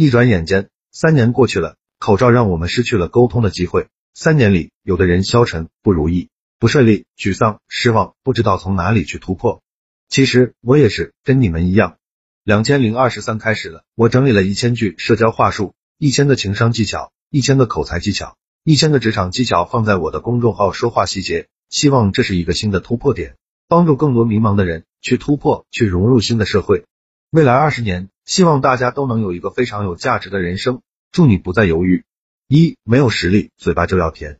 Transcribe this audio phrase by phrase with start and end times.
[0.00, 3.88] 一转眼间，三年过去了，口罩让我们失去了沟通的机会。
[4.14, 6.28] 三年里，有的人消沉、不如意、
[6.60, 9.60] 不顺利、沮丧、失望，不知道从哪里去突破。
[10.08, 11.96] 其实我也是跟你们一样。
[12.44, 23.34] 两千零二十三开始了，我整理了一千句社交话术，一千个情商技巧，一千个口才技巧，一千个职场技巧，放在我的公众号说话细节，希望这是一个新的突破点，
[23.66, 26.84] 帮助更多迷茫的人去突破，去融入新的社会。
[27.30, 30.82] 未来二十年，希望大家都能有一个非常有价值的人生。
[31.10, 32.04] 祝你不再犹豫。
[32.46, 34.34] 一、没有实力，嘴巴就要甜；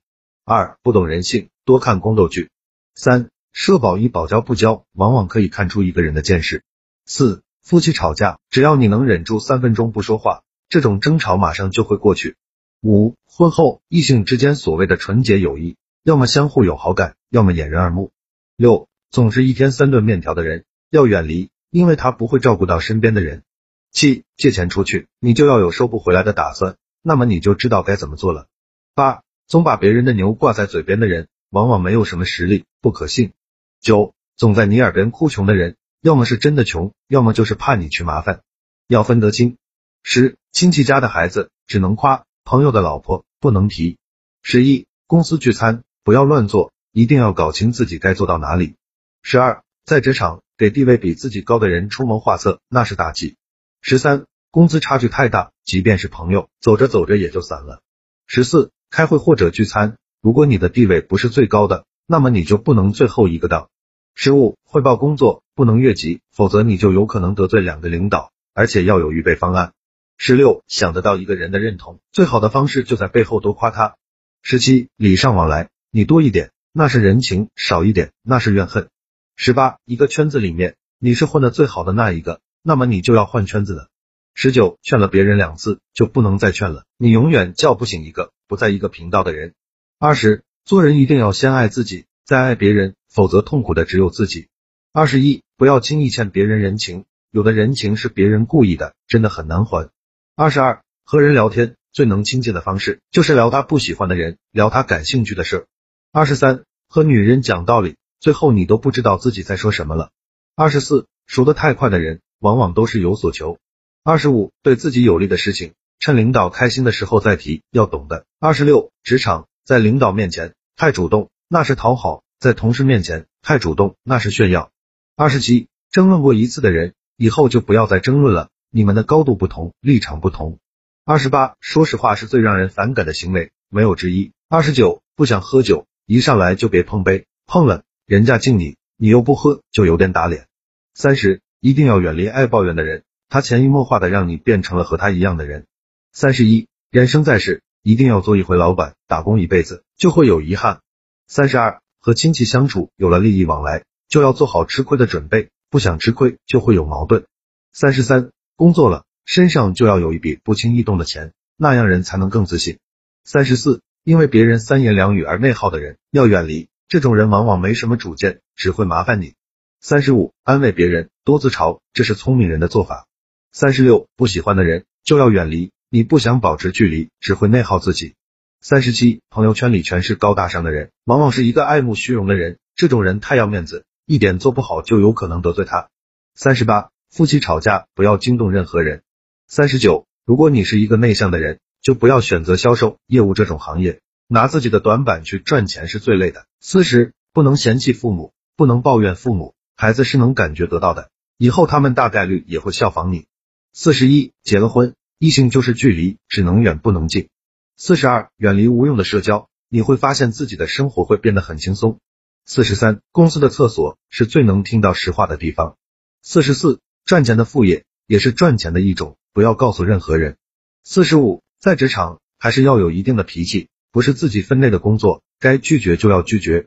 [0.44, 2.48] 二、不懂人性，多看宫斗剧；
[2.94, 6.58] 三、社保医保交不交，往往可以看出一个人的见识；
[7.06, 12.34] 四、夫妻吵架，只要你能忍住三分钟不说话，这种争吵马上就会过去；
[12.82, 18.10] 五、婚后异性之间所谓的纯洁友谊，要么相互有好感，要么掩人耳目；
[18.54, 21.48] 六、总是一天三顿面条的人，要远离。
[21.70, 23.42] 因为他不会照顾到身边的人。
[23.90, 28.46] 七，借钱出去，你就要有收不回来的打算，那么你就知道该怎么做了。
[28.94, 33.32] 八，总把别人的牛挂在嘴边的人，往往没有什么实力，不可信。
[33.80, 38.42] 九，总在你耳边哭穷的人，要么是真的穷，要么就是怕你去麻烦，
[38.86, 39.56] 要分得清。
[40.02, 43.98] 十，亲戚家的孩子只能夸，朋友的老婆不能提。
[44.42, 48.76] 十一，公司聚餐不要乱做，一定要搞清自己该做到哪里。
[49.22, 50.42] 十二，在职场。
[50.58, 53.36] 给地位比自己高的人出谋划策，那是大忌。
[53.80, 57.80] 十三，工资差距太大，即便是朋友，走着走着也就散了。
[58.26, 63.70] 十四，开会或者聚餐，如果你的地位不是最高的，那么你就不能最后一个到。
[64.14, 69.72] 十五，汇报工作不能越级，否则你就有可能得罪两个领导，而且要有预备方案。
[70.16, 73.96] 十六，想得到一个人的认同，最好的方式就在背后多夸他。
[74.42, 78.88] 十七，礼尚往来，你多一点那是人情，少一点那是怨恨。
[79.36, 83.88] 十八，一个圈子里面，你是混的最好的那一个，那么你就要换圈子了。
[84.34, 89.54] 十九，劝了别人两次就不能再劝了，你永远叫不醒一个不在一个频道的人。
[89.98, 94.48] 二十，做人一定要先爱自己，再爱别人，否则痛苦的只有自己。
[94.92, 99.90] 二十一，不要轻易欠别人人情，有的人情是别人故意的，真的很难还。
[100.36, 105.66] 二十二，和人聊天最能亲近的方式就是聊他不喜欢的人，聊他感兴趣的事。
[106.12, 107.96] 二十三，和女人讲道理。
[108.20, 110.10] 最后你都不知道自己在说什么了。
[110.56, 113.58] 二十四，熟得太快的人，往往都是有所求。
[114.04, 118.26] 二十五，对自己有利的事情，趁领导开心的时候再提，要懂的。
[118.40, 124.70] 二十六，职场在领导面前太主动，那是讨好；在同事面前太主动，那是炫耀。
[125.16, 130.58] 二十七，争论过一次的人，以后就不要再争论了，你们的高度不同，立场不同。
[131.04, 134.32] 二十八，说实话是最让人反感的行为，没有之一。
[134.48, 137.82] 二十九，不想喝酒，一上来就别碰杯，碰了。
[138.06, 140.46] 人家敬你，你又不喝，就有点打脸。
[140.94, 145.66] 三十，一定要远离爱抱怨的人，他潜移默化的让你变成了和他一样的人。
[146.12, 150.80] 三十一，人生在世，一定要做一回老板，打工一辈子就会有遗憾。
[151.26, 157.26] 三十二，和亲戚相处有了利益往来，就要做好吃亏的准备，不想吃亏就会有矛盾。
[157.72, 162.78] 三十三，工作了，身上就要有一笔不轻易动的钱，那样人才能更自信。
[163.24, 166.68] 三十四，因为别人三言两语而内耗的人，要远离。
[166.88, 169.34] 这种人往往没什么主见，只会麻烦你。
[169.80, 173.06] 三十五，安慰别人，多自嘲，这是聪明人的做法。
[173.52, 178.14] 三十六，不喜欢的人就要远离，你不想保持距离，只会内耗自己。
[178.60, 185.90] 三十七，朋友圈里全是高大上的人，往往是一个爱慕虚荣的人，这种人太要面子，一点做不好就有可能得罪他。
[186.34, 189.02] 三十八，夫妻吵架不要惊动任何人。
[189.46, 194.00] 三十九，如果你是一个内向的人，就不要选择销售业务这种行业。
[194.26, 196.46] 拿自己的短板去赚钱是最累的。
[196.60, 203.28] 四十，不能嫌弃父母，不能抱怨父母，孩子是能感觉得到的，以后他们大概率也会效仿你。
[203.72, 207.28] 四十一，结了婚，异性就是距离，只能远不能近。
[207.76, 212.00] 四十二，远离无用的社交，你会发现自己的生活会变得很轻松。
[212.44, 215.76] 四十三，公司的厕所是最能听到实话的地方。
[216.22, 220.38] 四十四，赚钱的副业也是赚钱的一种，不要告诉任何人。
[220.82, 223.68] 四十五，在职场还是要有一定的脾气。
[223.92, 226.66] 不是自己分内的工作，该拒绝就要拒绝。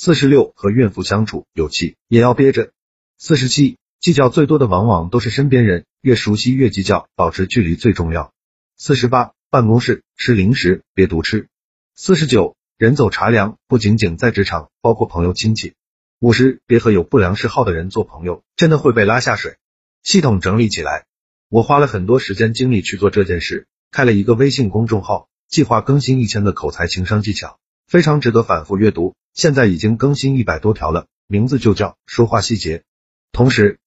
[0.00, 2.70] 四十六，和孕妇相处有气也要憋着。
[3.18, 8.32] 四十七，计较最多的往往都是身边人，越熟悉越计较，保持距离最重要。
[8.76, 11.48] 四十八，办公室吃零食别独吃。
[11.96, 15.74] 四十九，人走茶凉，不仅仅在职场，包括朋友亲戚。
[16.20, 19.56] 五十，别和有不良嗜好的人做朋友，真的会被拉下水。
[20.04, 21.06] 系统整理起来，
[21.48, 25.28] 我花了很多时间精力去做这件事，开了一个微信公众号。
[25.48, 27.58] 计划更新一千个口才情商技巧，
[27.88, 29.16] 非常值得反复阅读。
[29.38, 32.82] 现在已经更新一百多条了，名字就叫说话细节。
[33.30, 33.78] 同时